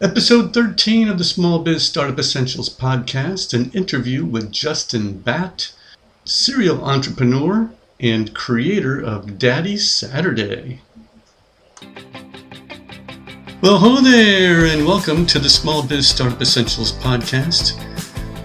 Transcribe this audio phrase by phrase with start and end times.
[0.00, 5.72] Episode 13 of the Small Biz Startup Essentials podcast, an interview with Justin Batt,
[6.24, 7.70] serial entrepreneur
[8.00, 10.80] and creator of Daddy Saturday.
[13.62, 17.78] Well, hello there, and welcome to the Small Biz Startup Essentials podcast.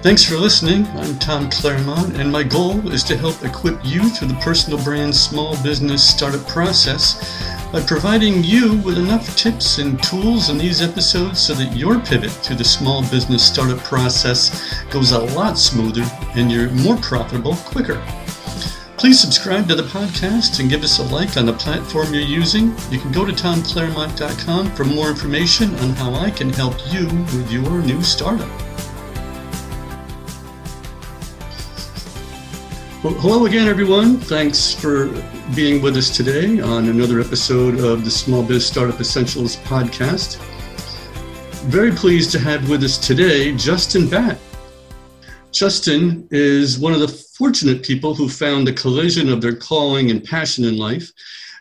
[0.03, 0.85] Thanks for listening.
[0.89, 5.15] I'm Tom Claremont, and my goal is to help equip you through the personal brand
[5.15, 7.17] small business startup process
[7.71, 12.31] by providing you with enough tips and tools in these episodes so that your pivot
[12.43, 16.03] to the small business startup process goes a lot smoother
[16.35, 18.03] and you're more profitable quicker.
[18.97, 22.75] Please subscribe to the podcast and give us a like on the platform you're using.
[22.89, 27.51] You can go to tomclaremont.com for more information on how I can help you with
[27.51, 28.68] your new startup.
[33.01, 34.17] Well, hello again, everyone.
[34.17, 35.07] Thanks for
[35.55, 40.35] being with us today on another episode of the Small Biz Startup Essentials podcast.
[41.67, 44.37] Very pleased to have with us today Justin Batt.
[45.53, 50.21] Justin is one of the fortunate people who found the collision of their calling and
[50.21, 51.09] passion in life.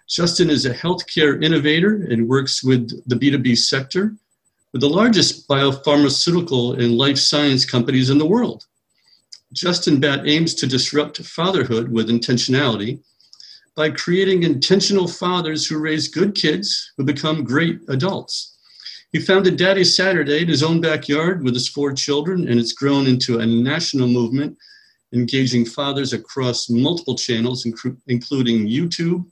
[0.09, 4.13] Justin is a healthcare innovator and works with the B2B sector
[4.73, 8.67] with the largest biopharmaceutical and life science companies in the world.
[9.53, 13.01] Justin Batt aims to disrupt fatherhood with intentionality
[13.75, 18.57] by creating intentional fathers who raise good kids who become great adults.
[19.13, 23.07] He founded Daddy Saturday in his own backyard with his four children, and it's grown
[23.07, 24.59] into a national movement
[25.15, 27.65] engaging fathers across multiple channels,
[28.07, 29.25] including YouTube,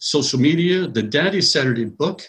[0.00, 2.22] social media, the Daddy Saturday book,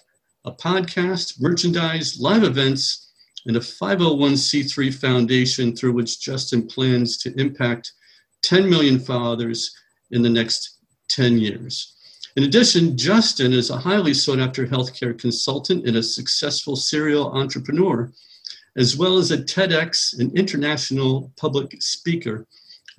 [0.45, 3.02] a podcast, merchandise, live events,
[3.45, 7.91] and a 501c3 foundation through which Justin plans to impact
[8.43, 9.75] 10 million fathers
[10.11, 11.93] in the next 10 years.
[12.35, 18.11] In addition, Justin is a highly sought after healthcare consultant and a successful serial entrepreneur,
[18.75, 22.47] as well as a TEDx and international public speaker,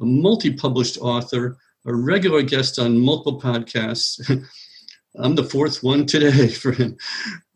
[0.00, 4.20] a multi published author, a regular guest on multiple podcasts.
[5.16, 6.96] I'm the fourth one today for him.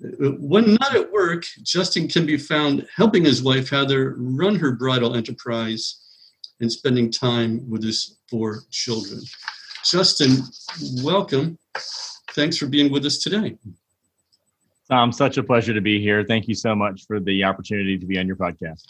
[0.00, 5.14] When not at work, Justin can be found helping his wife Heather run her bridal
[5.14, 6.04] enterprise
[6.60, 9.20] and spending time with his four children.
[9.84, 10.38] Justin,
[11.02, 11.58] welcome.
[12.32, 13.56] Thanks for being with us today.
[14.90, 16.24] Tom, such a pleasure to be here.
[16.24, 18.82] Thank you so much for the opportunity to be on your podcast.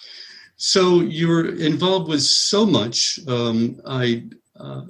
[0.57, 3.19] So you're involved with so much.
[3.27, 4.25] Um, I
[4.59, 4.83] uh,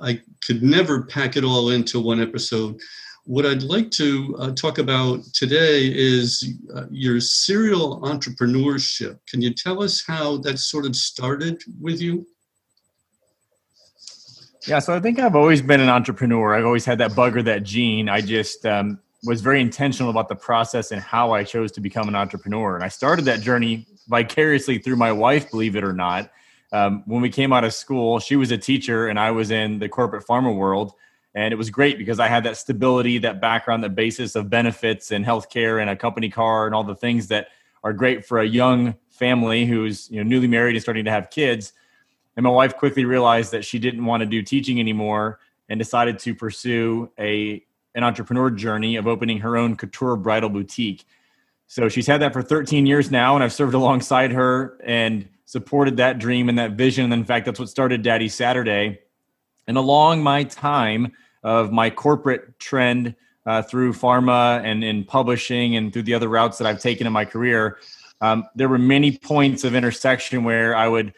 [0.00, 2.80] I could never pack it all into one episode.
[3.26, 9.18] What I'd like to uh, talk about today is uh, your serial entrepreneurship.
[9.28, 12.24] Can you tell us how that sort of started with you?
[14.68, 16.54] Yeah, so I think I've always been an entrepreneur.
[16.54, 18.08] I've always had that bug or that gene.
[18.08, 22.06] I just um, was very intentional about the process and how I chose to become
[22.06, 22.76] an entrepreneur.
[22.76, 26.30] And I started that journey vicariously through my wife, believe it or not.
[26.70, 29.80] Um, when we came out of school, she was a teacher and I was in
[29.80, 30.92] the corporate pharma world
[31.36, 35.12] and it was great because I had that stability, that background, that basis of benefits
[35.12, 37.48] and healthcare and a company car and all the things that
[37.84, 41.28] are great for a young family who's you know newly married and starting to have
[41.28, 41.74] kids.
[42.36, 45.38] And my wife quickly realized that she didn't want to do teaching anymore
[45.68, 47.62] and decided to pursue a
[47.94, 51.04] an entrepreneur journey of opening her own couture bridal boutique.
[51.66, 55.98] So she's had that for 13 years now, and I've served alongside her and supported
[55.98, 57.04] that dream and that vision.
[57.04, 59.00] And in fact, that's what started Daddy Saturday.
[59.66, 61.12] And along my time,
[61.46, 63.14] of my corporate trend
[63.46, 67.12] uh, through pharma and in publishing and through the other routes that I've taken in
[67.12, 67.78] my career,
[68.20, 71.14] um, there were many points of intersection where I would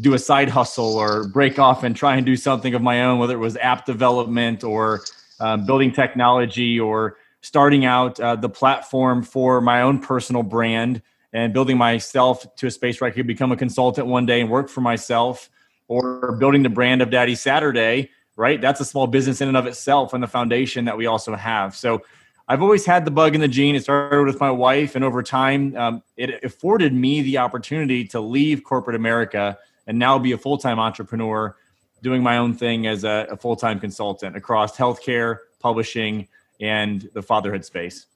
[0.00, 3.18] do a side hustle or break off and try and do something of my own,
[3.18, 5.02] whether it was app development or
[5.38, 11.02] um, building technology or starting out uh, the platform for my own personal brand
[11.34, 14.48] and building myself to a space where I could become a consultant one day and
[14.48, 15.50] work for myself
[15.88, 18.08] or building the brand of Daddy Saturday
[18.38, 18.60] right?
[18.60, 21.74] That's a small business in and of itself and the foundation that we also have.
[21.74, 22.02] So
[22.46, 23.74] I've always had the bug in the gene.
[23.74, 28.20] It started with my wife, and over time, um, it afforded me the opportunity to
[28.20, 29.58] leave corporate America
[29.88, 31.56] and now be a full time entrepreneur,
[32.00, 36.28] doing my own thing as a, a full time consultant across healthcare, publishing,
[36.60, 38.06] and the fatherhood space.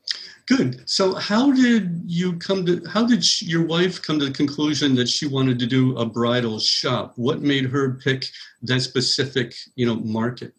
[0.47, 0.89] Good.
[0.89, 2.83] So, how did you come to?
[2.89, 6.05] How did she, your wife come to the conclusion that she wanted to do a
[6.05, 7.13] bridal shop?
[7.17, 8.27] What made her pick
[8.63, 10.53] that specific, you know, market?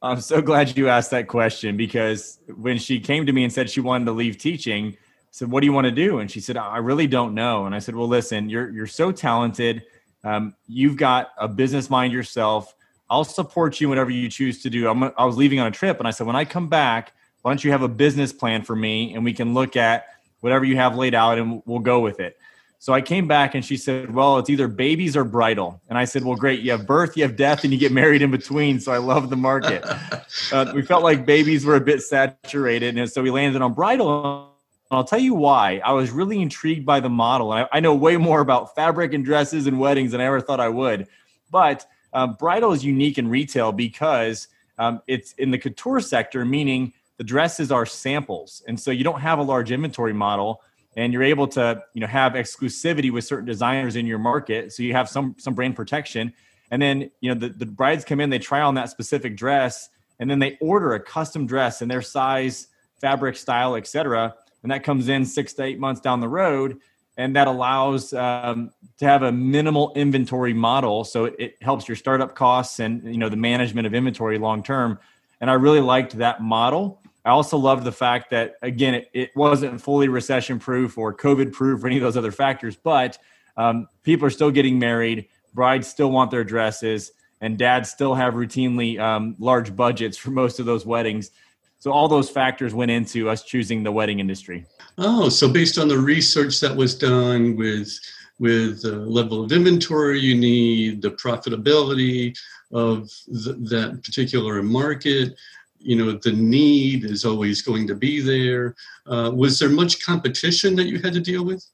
[0.00, 3.70] I'm so glad you asked that question because when she came to me and said
[3.70, 4.96] she wanted to leave teaching, I
[5.30, 7.74] said, "What do you want to do?" And she said, "I really don't know." And
[7.74, 9.82] I said, "Well, listen, you're you're so talented.
[10.24, 12.74] Um, you've got a business mind yourself.
[13.10, 15.98] I'll support you whatever you choose to do." I'm, I was leaving on a trip,
[15.98, 18.74] and I said, "When I come back." Why don't you have a business plan for
[18.74, 20.06] me and we can look at
[20.42, 22.36] whatever you have laid out, and we'll go with it.
[22.78, 25.80] So I came back and she said, Well, it's either babies or bridal.
[25.88, 26.60] And I said, Well, great.
[26.60, 28.80] You have birth, you have death, and you get married in between.
[28.80, 29.84] So I love the market.
[30.52, 32.98] uh, we felt like babies were a bit saturated.
[32.98, 34.52] And so we landed on bridal.
[34.90, 35.80] And I'll tell you why.
[35.84, 37.52] I was really intrigued by the model.
[37.52, 40.40] And I, I, know way more about fabric and dresses and weddings than I ever
[40.40, 41.06] thought I would.
[41.52, 44.48] But um, bridal is unique in retail because
[44.78, 46.92] um, it's in the couture sector, meaning
[47.22, 48.64] the dresses are samples.
[48.66, 50.60] And so you don't have a large inventory model
[50.96, 54.72] and you're able to you know have exclusivity with certain designers in your market.
[54.72, 56.32] So you have some some brand protection.
[56.72, 59.88] And then you know the, the brides come in they try on that specific dress
[60.18, 62.66] and then they order a custom dress in their size
[63.00, 64.34] fabric style etc
[64.64, 66.80] and that comes in six to eight months down the road
[67.16, 71.04] and that allows um, to have a minimal inventory model.
[71.04, 74.64] So it, it helps your startup costs and you know the management of inventory long
[74.64, 74.98] term.
[75.40, 79.30] And i really liked that model I also loved the fact that again, it, it
[79.36, 83.18] wasn't fully recession proof or COVID proof or any of those other factors, but
[83.56, 85.28] um, people are still getting married.
[85.54, 90.58] Brides still want their dresses, and dads still have routinely um, large budgets for most
[90.58, 91.30] of those weddings.
[91.78, 94.64] So all those factors went into us choosing the wedding industry.
[94.98, 97.98] Oh, so based on the research that was done with
[98.38, 102.36] with the level of inventory you need, the profitability
[102.72, 105.36] of the, that particular market,
[105.82, 108.74] you know the need is always going to be there.
[109.06, 111.64] Uh, was there much competition that you had to deal with?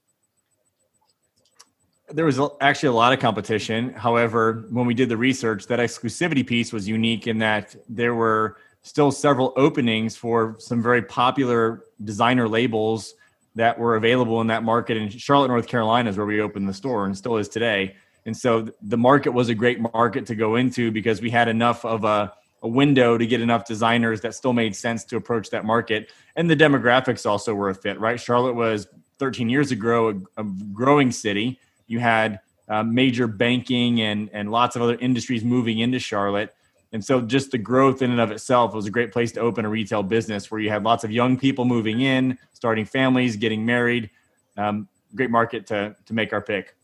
[2.11, 3.93] There was actually a lot of competition.
[3.93, 8.57] However when we did the research that exclusivity piece was unique in that there were
[8.83, 13.15] still several openings for some very popular designer labels
[13.57, 16.73] that were available in that market in charlotte north carolina is where we opened the
[16.73, 17.95] store and still is today.
[18.25, 21.85] And so the market was a great market to go into because we had enough
[21.85, 25.65] of a a window to get enough designers that still made sense to approach that
[25.65, 26.11] market.
[26.37, 28.21] And the demographics also were a fit, right?
[28.21, 28.89] Charlotte was
[29.19, 31.61] 13 years ago a, a growing city.
[31.87, 36.55] You had uh, major banking and and lots of other industries moving into Charlotte.
[36.93, 39.65] And so just the growth in and of itself was a great place to open
[39.65, 43.65] a retail business where you had lots of young people moving in, starting families, getting
[43.65, 44.09] married.
[44.57, 46.75] Um, great market to to make our pick.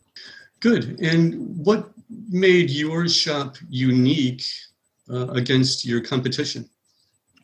[0.59, 0.99] Good.
[0.99, 1.91] And what
[2.29, 4.43] made your shop unique
[5.09, 6.69] uh, against your competition?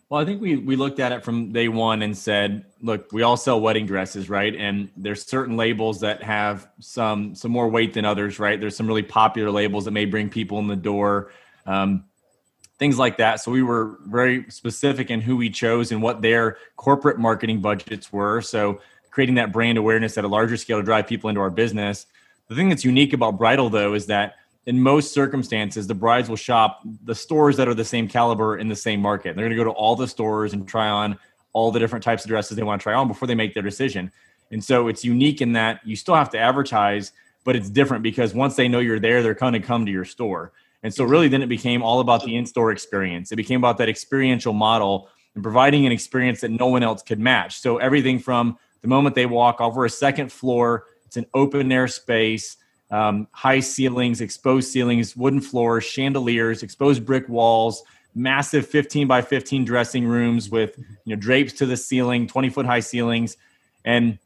[0.10, 3.22] Well, I think we we looked at it from day one and said, look, we
[3.22, 4.54] all sell wedding dresses, right?
[4.54, 8.60] And there's certain labels that have some some more weight than others, right?
[8.60, 11.32] There's some really popular labels that may bring people in the door,
[11.66, 12.04] um,
[12.78, 13.40] things like that.
[13.40, 18.12] So we were very specific in who we chose and what their corporate marketing budgets
[18.12, 18.42] were.
[18.42, 18.82] So
[19.12, 22.06] creating that brand awareness at a larger scale to drive people into our business.
[22.50, 24.36] The thing that's unique about bridal, though, is that
[24.66, 28.68] in most circumstances, the brides will shop the stores that are the same caliber in
[28.68, 29.36] the same market.
[29.36, 31.18] They're going to go to all the stores and try on
[31.54, 33.64] all the different types of dresses they want to try on before they make their
[33.64, 34.12] decision.
[34.52, 37.12] And so it's unique in that you still have to advertise,
[37.44, 40.06] but it's different because once they know you're there, they're going to come to your
[40.06, 40.52] store.
[40.84, 43.32] And so really then it became all about the in-store experience.
[43.32, 47.20] It became about that experiential model and providing an experience that no one else could
[47.20, 47.60] match.
[47.60, 51.88] So everything from the moment they walk over a second floor, it's an open air
[51.88, 52.58] space
[52.92, 57.84] um, high ceilings, exposed ceilings, wooden floors, chandeliers, exposed brick walls,
[58.14, 62.66] massive 15 by 15 dressing rooms with you know drapes to the ceiling, 20 foot
[62.66, 63.38] high ceilings,
[63.86, 64.20] and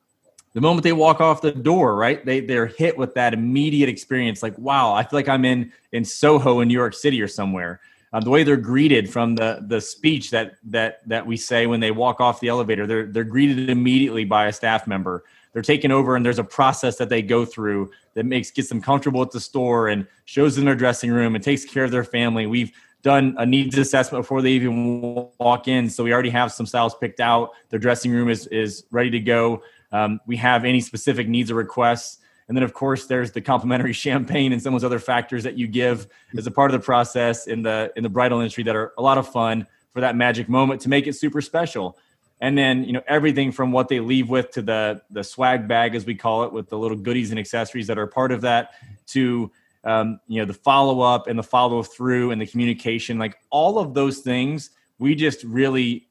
[0.53, 4.41] the moment they walk off the door, right, they they're hit with that immediate experience.
[4.41, 7.81] Like, wow, I feel like I'm in in Soho in New York City or somewhere.
[8.13, 11.81] Uh, the way they're greeted from the the speech that that that we say when
[11.81, 15.25] they walk off the elevator, they're they're greeted immediately by a staff member
[15.55, 18.81] they're taken over and there's a process that they go through that makes gets them
[18.81, 22.03] comfortable at the store and shows them their dressing room and takes care of their
[22.03, 22.45] family.
[22.45, 26.65] We've done a needs assessment before they even walk in so we already have some
[26.65, 27.51] styles picked out.
[27.69, 29.63] Their dressing room is is ready to go.
[29.93, 32.17] Um, we have any specific needs or requests.
[32.49, 35.57] And then of course there's the complimentary champagne and some of those other factors that
[35.57, 36.07] you give
[36.37, 39.01] as a part of the process in the in the bridal industry that are a
[39.01, 41.97] lot of fun for that magic moment to make it super special
[42.41, 45.95] and then you know everything from what they leave with to the the swag bag
[45.95, 48.71] as we call it with the little goodies and accessories that are part of that
[49.07, 49.51] to
[49.83, 53.79] um, you know the follow up and the follow through and the communication like all
[53.79, 56.07] of those things we just really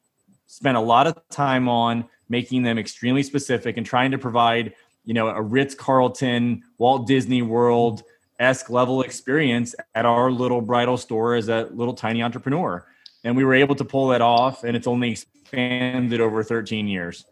[0.47, 5.13] spent a lot of time on making them extremely specific and trying to provide you
[5.13, 8.03] know a ritz carlton walt disney world
[8.39, 12.85] esque level experience at our little bridal store as a little tiny entrepreneur
[13.25, 17.25] and we were able to pull that off and it's only expanded over 13 years.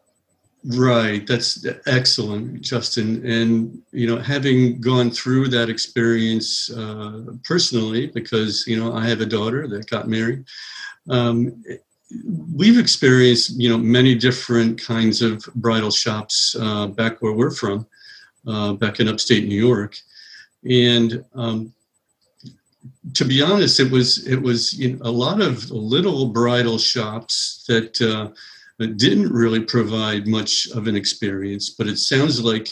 [0.65, 1.25] Right.
[1.25, 3.25] That's excellent, Justin.
[3.25, 9.21] And, you know, having gone through that experience uh, personally, because, you know, I have
[9.21, 10.45] a daughter that got married,
[11.09, 11.63] um,
[12.53, 17.85] we've experienced you know many different kinds of bridal shops uh, back where we're from,
[18.47, 19.97] uh, back in upstate New York,
[20.69, 21.73] and um,
[23.13, 27.63] to be honest, it was it was you know, a lot of little bridal shops
[27.67, 28.29] that uh,
[28.95, 31.69] didn't really provide much of an experience.
[31.69, 32.69] But it sounds like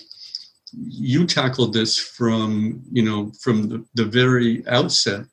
[0.73, 5.25] you tackled this from you know from the, the very outset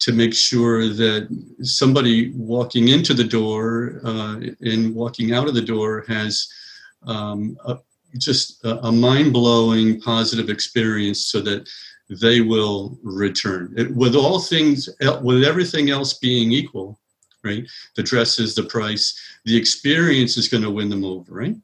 [0.00, 1.28] to make sure that
[1.62, 6.48] somebody walking into the door uh, and walking out of the door has
[7.06, 7.78] um, a,
[8.18, 11.68] just a, a mind-blowing positive experience so that
[12.08, 14.88] they will return it, with all things
[15.22, 16.98] with everything else being equal
[17.42, 21.56] right the dresses the price the experience is going to win them over right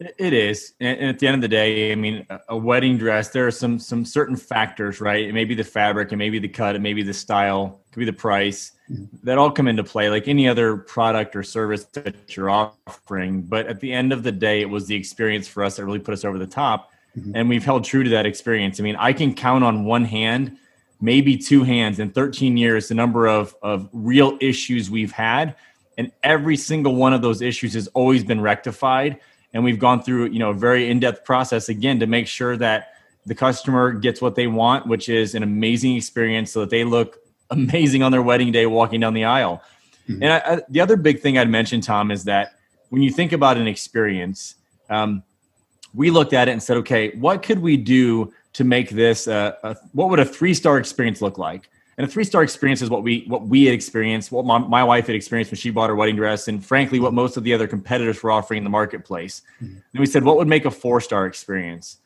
[0.00, 3.30] it is, and at the end of the day, I mean, a wedding dress.
[3.30, 5.24] There are some some certain factors, right?
[5.24, 7.80] It may be the fabric, it may be the cut, it may be the style,
[7.84, 8.72] it could be the price.
[8.88, 9.16] Mm-hmm.
[9.24, 13.42] That all come into play, like any other product or service that you're offering.
[13.42, 15.98] But at the end of the day, it was the experience for us that really
[15.98, 17.32] put us over the top, mm-hmm.
[17.34, 18.80] and we've held true to that experience.
[18.80, 20.56] I mean, I can count on one hand,
[21.00, 25.56] maybe two hands, in 13 years, the number of of real issues we've had,
[25.96, 29.18] and every single one of those issues has always been rectified
[29.52, 32.94] and we've gone through you know a very in-depth process again to make sure that
[33.26, 37.18] the customer gets what they want which is an amazing experience so that they look
[37.50, 39.62] amazing on their wedding day walking down the aisle
[40.08, 40.22] mm-hmm.
[40.22, 42.54] and I, I, the other big thing i'd mention tom is that
[42.90, 44.54] when you think about an experience
[44.90, 45.22] um,
[45.94, 49.56] we looked at it and said okay what could we do to make this a,
[49.62, 51.68] a what would a three star experience look like
[51.98, 54.84] and a three star experience is what we what we had experienced, what my, my,
[54.84, 57.52] wife had experienced when she bought her wedding dress, and frankly, what most of the
[57.52, 59.42] other competitors were offering in the marketplace.
[59.56, 59.78] Mm-hmm.
[59.92, 61.96] And we said, what would make a four star experience?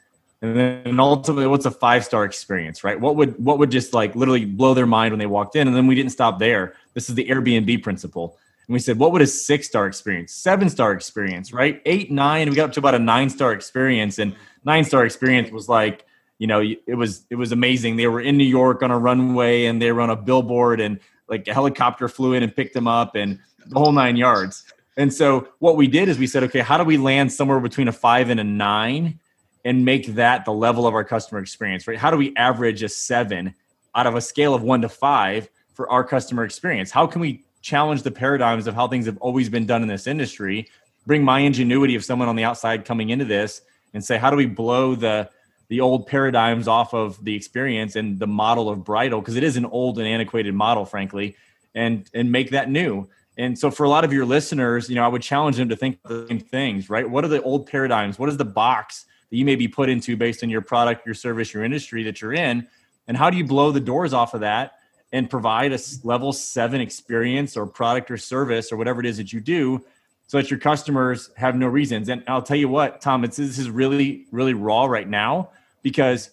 [0.41, 2.99] And then ultimately, what's a five star experience, right?
[2.99, 5.69] What would what would just like literally blow their mind when they walked in?
[5.69, 6.75] And then we didn't stop there.
[6.95, 8.39] This is the Airbnb principle.
[8.73, 11.81] We said, what would a six star experience, seven star experience, right?
[11.85, 14.19] Eight, nine, we got up to about a nine star experience.
[14.19, 16.07] And nine star experience was like,
[16.39, 17.97] you know, it was it was amazing.
[17.97, 20.99] They were in New York on a runway and they were on a billboard and
[21.29, 24.65] like a helicopter flew in and picked them up and the whole nine yards.
[24.97, 27.89] And so what we did is we said, okay, how do we land somewhere between
[27.89, 29.21] a five and a nine
[29.65, 31.99] and make that the level of our customer experience, right?
[31.99, 33.55] How do we average a seven
[33.95, 36.91] out of a scale of one to five for our customer experience?
[36.91, 40.07] How can we challenge the paradigms of how things have always been done in this
[40.07, 40.69] industry?
[41.07, 43.63] Bring my ingenuity of someone on the outside coming into this
[43.95, 45.31] and say, how do we blow the
[45.69, 49.21] the old paradigms off of the experience and the model of bridal?
[49.21, 51.37] Because it is an old and antiquated model frankly
[51.75, 53.09] and and make that new.
[53.39, 55.77] And so for a lot of your listeners you know i would challenge them to
[55.77, 57.09] think the same things right?
[57.09, 58.19] What are the old paradigms?
[58.19, 61.15] What is the box that you may be put into based on your product your
[61.15, 62.69] service your industry that you're in?
[63.09, 64.75] And how do you blow the doors off of that
[65.13, 69.33] and provide a level seven experience or product or service or whatever it is that
[69.33, 69.85] you do
[70.27, 73.59] so that your customers have no reasons and i'll tell you what tom it's this
[73.59, 75.51] is really really raw right now
[75.83, 76.31] because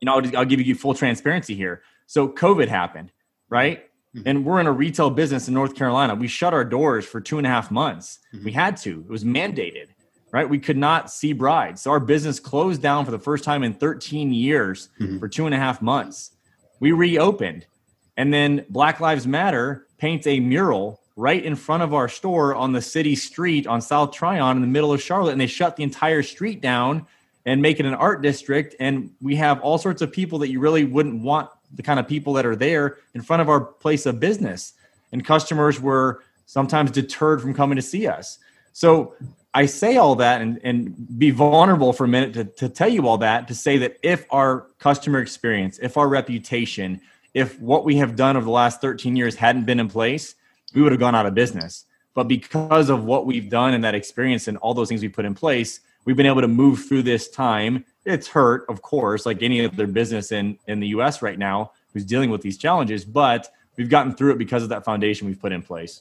[0.00, 1.82] you know I'll, I'll give you full transparency here.
[2.06, 3.12] So COVID happened,
[3.48, 3.84] right?
[4.14, 4.28] Mm-hmm.
[4.28, 6.14] And we're in a retail business in North Carolina.
[6.14, 8.18] We shut our doors for two and a half months.
[8.34, 8.44] Mm-hmm.
[8.44, 9.00] We had to.
[9.00, 9.88] It was mandated,
[10.32, 10.48] right?
[10.48, 11.82] We could not see brides.
[11.82, 15.18] So our business closed down for the first time in 13 years mm-hmm.
[15.18, 16.32] for two and a half months.
[16.80, 17.66] We reopened.
[18.16, 22.72] And then Black Lives Matter paints a mural right in front of our store on
[22.72, 25.32] the city street on South Tryon in the middle of Charlotte.
[25.32, 27.06] And they shut the entire street down
[27.46, 28.74] and make it an art district.
[28.80, 32.06] And we have all sorts of people that you really wouldn't want the kind of
[32.06, 34.74] people that are there in front of our place of business.
[35.12, 38.38] And customers were sometimes deterred from coming to see us.
[38.72, 39.14] So
[39.54, 43.08] I say all that and, and be vulnerable for a minute to, to tell you
[43.08, 47.00] all that to say that if our customer experience, if our reputation,
[47.36, 50.34] if what we have done over the last 13 years hadn't been in place,
[50.74, 51.84] we would have gone out of business.
[52.14, 55.26] But because of what we've done and that experience and all those things we put
[55.26, 57.84] in place, we've been able to move through this time.
[58.06, 61.20] It's hurt, of course, like any other business in in the U.S.
[61.20, 64.86] right now who's dealing with these challenges, but we've gotten through it because of that
[64.86, 66.00] foundation we've put in place.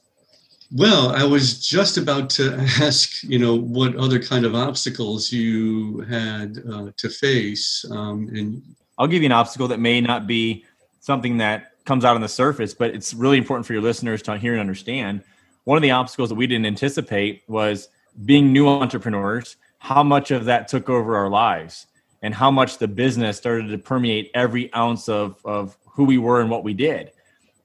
[0.71, 5.99] Well, I was just about to ask, you know, what other kind of obstacles you
[6.09, 8.61] had uh, to face, um, and
[8.97, 10.63] I'll give you an obstacle that may not be
[11.05, 14.35] something that comes out on the surface, but it's really important for your listeners to
[14.37, 15.21] hear and understand.
[15.65, 17.89] One of the obstacles that we didn't anticipate was
[18.25, 21.85] being new entrepreneurs how much of that took over our lives
[22.23, 26.41] and how much the business started to permeate every ounce of, of who we were
[26.41, 27.11] and what we did.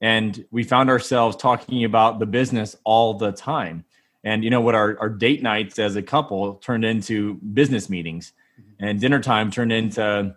[0.01, 3.85] And we found ourselves talking about the business all the time.
[4.23, 8.33] And you know what our, our date nights as a couple turned into business meetings
[8.59, 8.85] mm-hmm.
[8.85, 10.35] and dinner time turned into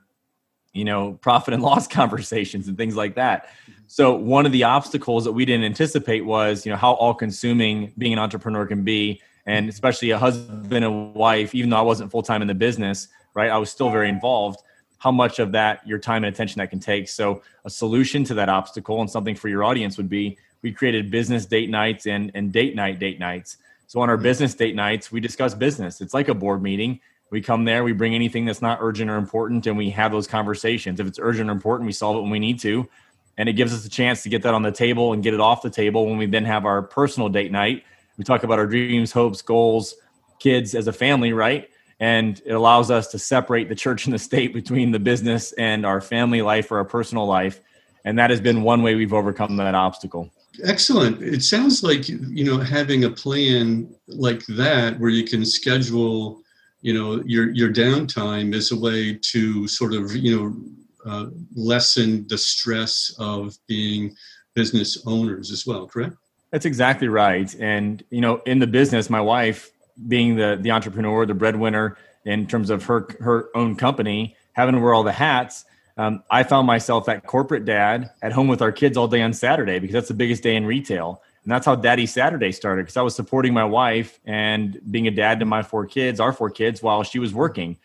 [0.75, 3.47] you know, profit and loss conversations and things like that.
[3.47, 3.73] Mm-hmm.
[3.87, 7.93] So one of the obstacles that we didn't anticipate was, you know, how all consuming
[7.97, 9.23] being an entrepreneur can be.
[9.47, 9.71] And mm-hmm.
[9.71, 13.51] especially a husband and wife, even though I wasn't full time in the business, right?
[13.51, 14.61] I was still very involved.
[14.99, 17.09] How much of that your time and attention that can take.
[17.09, 21.11] So a solution to that obstacle and something for your audience would be we created
[21.11, 23.59] business date nights and, and date night date nights.
[23.87, 24.23] So on our mm-hmm.
[24.23, 26.01] business date nights, we discuss business.
[26.01, 27.01] It's like a board meeting.
[27.35, 30.27] We come there, we bring anything that's not urgent or important, and we have those
[30.27, 31.01] conversations.
[31.01, 32.89] If it's urgent or important, we solve it when we need to
[33.37, 35.41] and it gives us a chance to get that on the table and get it
[35.41, 37.85] off the table when we then have our personal date night.
[38.17, 39.95] We talk about our dreams hopes goals
[40.39, 41.71] kids as a family right?
[42.01, 45.87] And it allows us to separate the church and the state between the business and
[45.87, 47.61] our family life or our personal life
[48.05, 50.31] and that has been one way we've overcome that obstacle.
[50.63, 51.23] Excellent.
[51.23, 56.43] It sounds like you know having a plan like that where you can schedule
[56.85, 61.27] you know your your downtime is a way to sort of you know uh,
[61.57, 64.15] lessen the stress of being
[64.55, 66.15] business owners as well correct?
[66.51, 67.53] That's exactly right.
[67.59, 69.71] And you know in the business my wife
[70.09, 74.81] being the the entrepreneur the breadwinner in terms of her her own company having to
[74.81, 75.65] wear all the hats
[75.97, 79.33] um, i found myself that corporate dad at home with our kids all day on
[79.33, 82.97] saturday because that's the biggest day in retail and that's how daddy saturday started because
[82.97, 86.51] i was supporting my wife and being a dad to my four kids our four
[86.51, 87.77] kids while she was working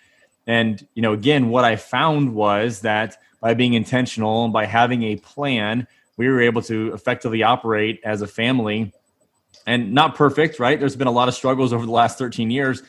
[0.49, 5.03] and, you know, again, what I found was that by being intentional and by having
[5.03, 5.85] a plan,
[6.17, 8.91] we were able to effectively operate as a family
[9.67, 10.79] and not perfect, right?
[10.79, 12.81] There's been a lot of struggles over the last 13 years,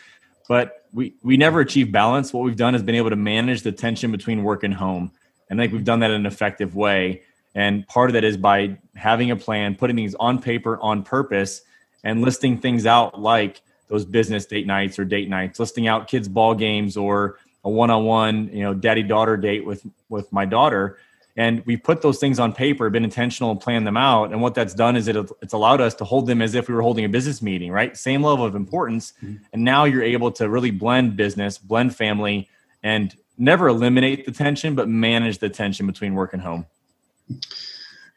[0.49, 2.33] but we, we never achieved balance.
[2.33, 5.13] What we've done is been able to manage the tension between work and home.
[5.51, 7.25] And I think we've done that in an effective way.
[7.55, 11.63] And part of that is by having a plan, putting things on paper on purpose,
[12.05, 16.29] and listing things out like those business date nights or date nights, listing out kids'
[16.29, 20.99] ball games or a one-on-one, you know, daddy-daughter date with with my daughter,
[21.37, 24.33] and we put those things on paper, been intentional and planned them out.
[24.33, 26.75] And what that's done is it it's allowed us to hold them as if we
[26.75, 27.97] were holding a business meeting, right?
[27.97, 29.43] Same level of importance, mm-hmm.
[29.53, 32.49] and now you're able to really blend business, blend family,
[32.83, 36.65] and never eliminate the tension, but manage the tension between work and home.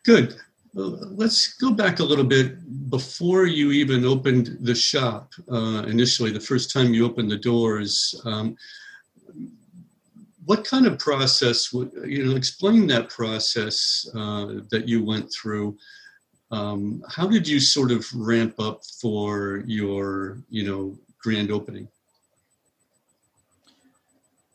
[0.03, 0.35] Good.
[0.73, 6.39] let's go back a little bit before you even opened the shop uh, initially the
[6.39, 8.57] first time you opened the doors um,
[10.45, 15.77] what kind of process would you know explain that process uh, that you went through?
[16.51, 21.87] Um, how did you sort of ramp up for your you know grand opening?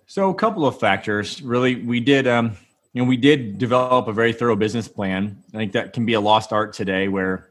[0.07, 1.43] So a couple of factors.
[1.43, 2.57] Really we did um,
[2.93, 6.15] you know we did develop a very thorough business plan i think that can be
[6.15, 7.51] a lost art today where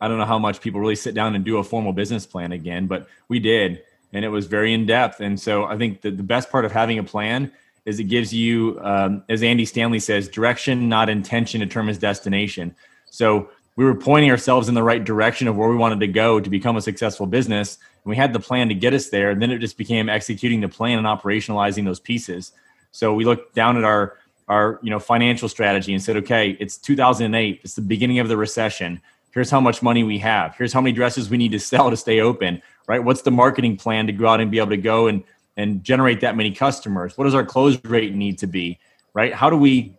[0.00, 2.52] i don't know how much people really sit down and do a formal business plan
[2.52, 3.82] again but we did
[4.12, 5.20] and it was very in depth.
[5.20, 7.52] And so I think that the best part of having a plan
[7.84, 12.74] is it gives you, um, as Andy Stanley says, direction, not intention, determines destination.
[13.10, 16.40] So we were pointing ourselves in the right direction of where we wanted to go
[16.40, 17.76] to become a successful business.
[18.04, 19.30] And we had the plan to get us there.
[19.30, 22.52] And then it just became executing the plan and operationalizing those pieces.
[22.92, 24.16] So we looked down at our
[24.48, 27.60] our you know financial strategy and said, okay, it's 2008.
[27.64, 29.00] It's the beginning of the recession.
[29.32, 30.54] Here's how much money we have.
[30.56, 33.02] Here's how many dresses we need to sell to stay open right?
[33.02, 35.22] What's the marketing plan to go out and be able to go and
[35.58, 37.16] and generate that many customers?
[37.16, 38.78] What does our close rate need to be,
[39.14, 39.32] right?
[39.32, 39.96] How do we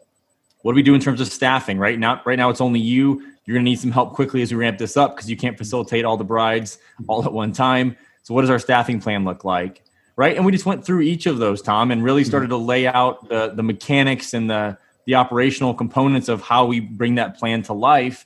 [0.61, 1.97] what do we do in terms of staffing, right?
[1.97, 3.33] Now right now it's only you.
[3.45, 5.57] You're going to need some help quickly as we ramp this up because you can't
[5.57, 7.95] facilitate all the brides all at one time.
[8.23, 9.83] So what does our staffing plan look like?
[10.17, 10.35] Right?
[10.35, 13.29] And we just went through each of those, Tom, and really started to lay out
[13.29, 17.73] the the mechanics and the the operational components of how we bring that plan to
[17.73, 18.25] life.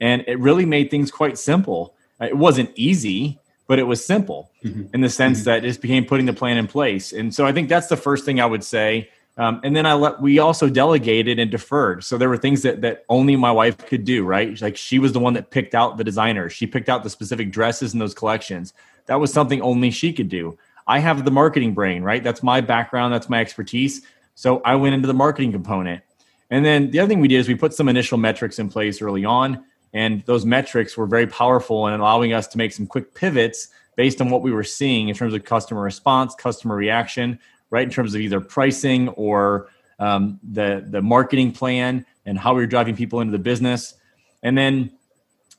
[0.00, 1.94] And it really made things quite simple.
[2.20, 4.84] It wasn't easy, but it was simple mm-hmm.
[4.92, 5.44] in the sense mm-hmm.
[5.46, 7.12] that it just became putting the plan in place.
[7.12, 9.08] And so I think that's the first thing I would say.
[9.36, 12.02] Um, and then I let we also delegated and deferred.
[12.02, 14.24] So there were things that that only my wife could do.
[14.24, 16.50] Right, like she was the one that picked out the designer.
[16.50, 18.74] She picked out the specific dresses in those collections.
[19.06, 20.58] That was something only she could do.
[20.88, 22.02] I have the marketing brain.
[22.02, 23.14] Right, that's my background.
[23.14, 24.02] That's my expertise.
[24.34, 26.02] So I went into the marketing component.
[26.50, 29.02] And then the other thing we did is we put some initial metrics in place
[29.02, 29.64] early on.
[29.92, 34.20] And those metrics were very powerful in allowing us to make some quick pivots based
[34.20, 37.38] on what we were seeing in terms of customer response, customer reaction,
[37.70, 37.82] right?
[37.82, 42.66] In terms of either pricing or um, the the marketing plan and how we were
[42.66, 43.94] driving people into the business.
[44.42, 44.92] And then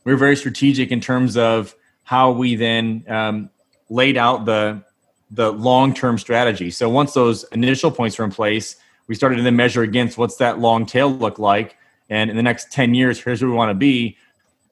[0.06, 3.50] we were very strategic in terms of how we then um,
[3.90, 4.84] laid out the
[5.32, 6.72] the long term strategy.
[6.72, 8.76] So once those initial points were in place,
[9.08, 11.78] we started to then measure against what's that long tail look like
[12.10, 14.16] and in the next 10 years here's where we want to be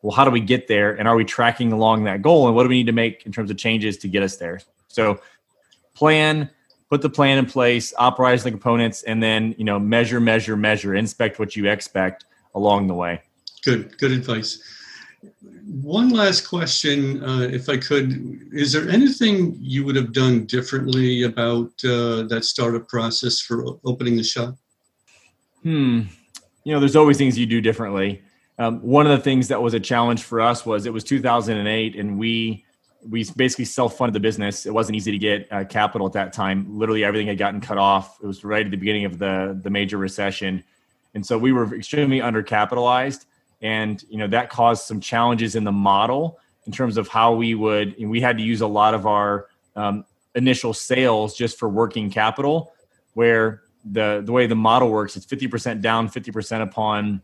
[0.04, 2.62] well how do we get there and are we tracking along that goal and what
[2.62, 5.20] do we need to make in terms of changes to get us there so
[5.96, 6.52] plan
[6.89, 10.96] put the plan in place, optimize the components, and then you know measure, measure, measure,
[10.96, 13.22] inspect what you expect along the way.
[13.63, 14.62] Good, good advice.
[15.65, 18.49] One last question, uh, if I could.
[18.51, 24.15] Is there anything you would have done differently about uh, that startup process for opening
[24.15, 24.56] the shop?
[25.63, 26.03] Hmm.
[26.63, 28.21] You know, there's always things you do differently.
[28.60, 31.95] Um, one of the things that was a challenge for us was it was 2008,
[31.95, 32.63] and we
[33.08, 34.65] we basically self-funded the business.
[34.65, 36.65] It wasn't easy to get uh, capital at that time.
[36.77, 38.17] Literally, everything had gotten cut off.
[38.21, 40.63] It was right at the beginning of the the major recession,
[41.13, 43.25] and so we were extremely undercapitalized
[43.62, 47.56] and you know that caused some challenges in the model in terms of how we
[47.56, 52.10] would we had to use a lot of our um, initial sales just for working
[52.10, 52.74] capital
[53.13, 57.22] where the the way the model works it's 50% down 50% upon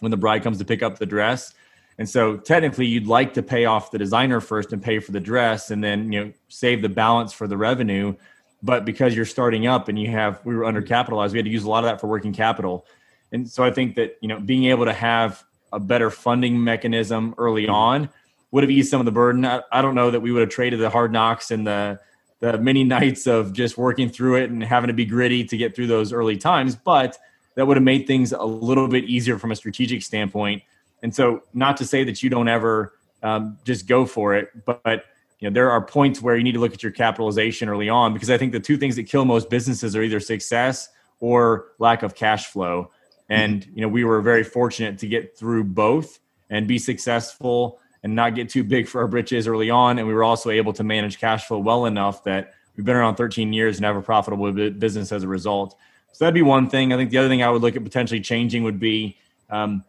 [0.00, 1.54] when the bride comes to pick up the dress.
[1.98, 5.20] And so technically you'd like to pay off the designer first and pay for the
[5.20, 8.14] dress and then you know save the balance for the revenue.
[8.62, 11.64] But because you're starting up and you have we were undercapitalized we had to use
[11.64, 12.86] a lot of that for working capital.
[13.32, 17.34] And so i think that you know being able to have a better funding mechanism
[17.38, 18.08] early on
[18.50, 19.44] would have eased some of the burden.
[19.44, 22.00] I, I, don't know that we would have traded the hard knocks and the
[22.40, 25.74] the many nights of just working through it and having to be gritty to get
[25.74, 27.18] through those early times, but
[27.54, 30.62] that would have made things a little bit easier from a strategic standpoint.
[31.02, 34.82] And so, not to say that you don't ever um, just go for it, but,
[34.82, 35.04] but
[35.38, 38.12] you know there are points where you need to look at your capitalization early on
[38.12, 42.02] because I think the two things that kill most businesses are either success or lack
[42.02, 42.90] of cash flow.
[43.30, 46.18] And you know, we were very fortunate to get through both
[46.50, 49.98] and be successful and not get too big for our britches early on.
[49.98, 53.14] And we were also able to manage cash flow well enough that we've been around
[53.14, 55.76] 13 years and have a profitable business as a result.
[56.12, 56.92] So that'd be one thing.
[56.92, 59.16] I think the other thing I would look at potentially changing would be
[59.48, 59.84] um,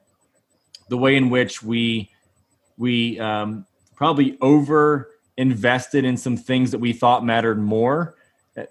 [0.90, 2.12] the way in which we
[2.78, 8.16] we um, probably over invested in some things that we thought mattered more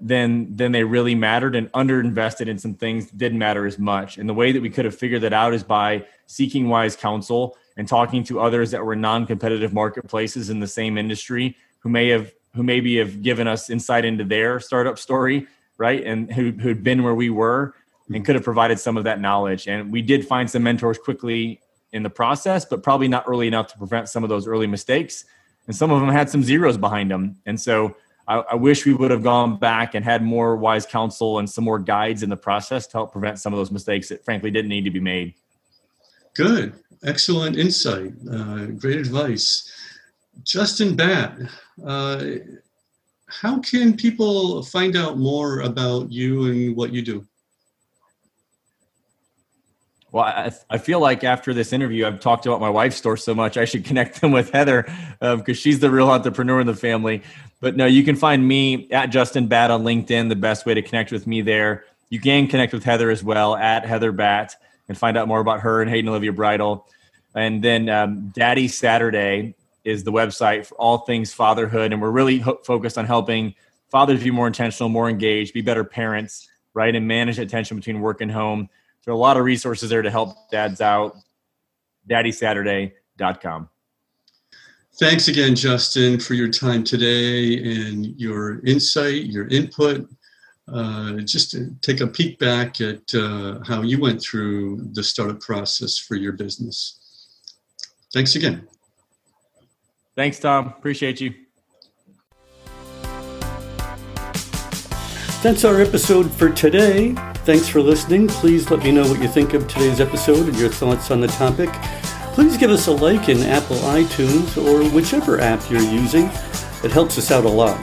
[0.00, 4.18] then then they really mattered and underinvested in some things didn't matter as much.
[4.18, 7.56] And the way that we could have figured that out is by seeking wise counsel
[7.76, 12.32] and talking to others that were non-competitive marketplaces in the same industry who may have
[12.54, 15.46] who maybe have given us insight into their startup story,
[15.78, 16.04] right?
[16.04, 17.74] And who who'd been where we were
[18.12, 19.66] and could have provided some of that knowledge.
[19.68, 21.60] And we did find some mentors quickly
[21.92, 25.24] in the process, but probably not early enough to prevent some of those early mistakes.
[25.66, 27.36] And some of them had some zeros behind them.
[27.46, 27.96] And so
[28.30, 31.64] I, I, wish we would have gone back and had more wise counsel and some
[31.64, 34.68] more guides in the process to help prevent some of those mistakes that frankly didn't
[34.68, 35.34] need to be made.
[36.34, 36.74] Good.
[37.04, 38.12] Excellent insight.
[38.30, 39.68] Uh, great advice.
[40.44, 41.38] Justin Batt,
[41.84, 42.24] uh,
[43.26, 47.26] how can people find out more about you and what you do?
[50.12, 53.34] Well, I, I feel like after this interview, I've talked about my wife's store so
[53.34, 54.82] much, I should connect them with Heather
[55.20, 57.22] because um, she's the real entrepreneur in the family.
[57.60, 60.82] But no, you can find me at Justin Batt on LinkedIn, the best way to
[60.82, 61.84] connect with me there.
[62.08, 64.56] You can connect with Heather as well at Heather Batt
[64.88, 66.86] and find out more about her and Hayden Olivia Bridal.
[67.34, 71.92] And then um, Daddy Saturday is the website for all things fatherhood.
[71.92, 73.54] And we're really ho- focused on helping
[73.90, 76.94] fathers be more intentional, more engaged, be better parents, right?
[76.94, 78.68] And manage attention between work and home.
[79.04, 81.16] There are a lot of resources there to help dads out.
[82.08, 83.68] DaddySaturday.com.
[84.98, 90.08] Thanks again, Justin, for your time today and your insight, your input.
[90.72, 95.40] Uh, just to take a peek back at uh, how you went through the startup
[95.40, 97.00] process for your business.
[98.12, 98.68] Thanks again.
[100.14, 100.68] Thanks, Tom.
[100.68, 101.34] Appreciate you.
[105.42, 107.16] That's our episode for today.
[107.44, 108.28] Thanks for listening.
[108.28, 111.26] Please let me know what you think of today's episode and your thoughts on the
[111.26, 111.70] topic.
[112.34, 116.26] Please give us a like in Apple iTunes or whichever app you're using.
[116.84, 117.78] It helps us out a lot.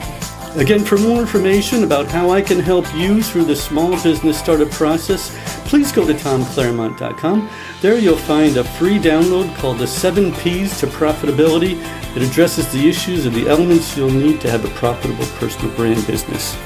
[0.56, 4.70] Again, for more information about how I can help you through the small business startup
[4.70, 5.36] process,
[5.68, 7.50] please go to tomclaremont.com.
[7.82, 11.80] There you'll find a free download called The 7 P's to Profitability.
[12.16, 16.06] It addresses the issues and the elements you'll need to have a profitable personal brand
[16.06, 16.56] business.